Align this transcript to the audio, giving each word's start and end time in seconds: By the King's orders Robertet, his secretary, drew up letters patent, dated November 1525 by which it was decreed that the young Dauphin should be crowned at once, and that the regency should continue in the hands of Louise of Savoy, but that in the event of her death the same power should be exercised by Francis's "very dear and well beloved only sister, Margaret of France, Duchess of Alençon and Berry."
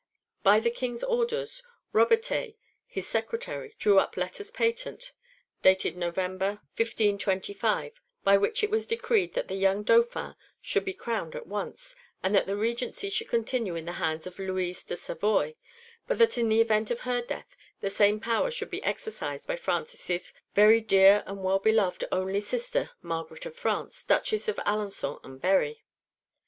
By 0.41 0.59
the 0.59 0.71
King's 0.71 1.03
orders 1.03 1.61
Robertet, 1.93 2.55
his 2.87 3.05
secretary, 3.05 3.75
drew 3.77 3.99
up 3.99 4.17
letters 4.17 4.49
patent, 4.49 5.11
dated 5.61 5.95
November 5.95 6.59
1525 6.75 8.01
by 8.23 8.35
which 8.35 8.63
it 8.63 8.71
was 8.71 8.87
decreed 8.87 9.35
that 9.35 9.47
the 9.47 9.53
young 9.53 9.83
Dauphin 9.83 10.33
should 10.59 10.85
be 10.85 10.93
crowned 10.95 11.35
at 11.35 11.45
once, 11.45 11.95
and 12.23 12.33
that 12.33 12.47
the 12.47 12.55
regency 12.57 13.11
should 13.11 13.27
continue 13.29 13.75
in 13.75 13.85
the 13.85 13.91
hands 14.01 14.25
of 14.25 14.39
Louise 14.39 14.89
of 14.89 14.97
Savoy, 14.97 15.55
but 16.07 16.17
that 16.17 16.35
in 16.35 16.49
the 16.49 16.61
event 16.61 16.89
of 16.89 17.01
her 17.01 17.21
death 17.21 17.55
the 17.81 17.91
same 17.91 18.19
power 18.19 18.49
should 18.49 18.71
be 18.71 18.83
exercised 18.83 19.45
by 19.45 19.55
Francis's 19.55 20.33
"very 20.55 20.81
dear 20.81 21.23
and 21.27 21.43
well 21.43 21.59
beloved 21.59 22.05
only 22.11 22.39
sister, 22.39 22.89
Margaret 23.03 23.45
of 23.45 23.55
France, 23.55 24.03
Duchess 24.03 24.47
of 24.47 24.55
Alençon 24.55 25.19
and 25.23 25.39
Berry." 25.39 25.83